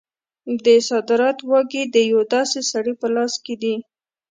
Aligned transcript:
د 0.63 0.65
صدارت 0.89 1.37
واګې 1.49 1.83
د 1.93 1.95
یو 2.11 2.21
داسې 2.33 2.59
سړي 2.71 2.93
په 3.01 3.07
لاس 3.15 3.33
کې 3.45 3.55
دي. 3.61 3.75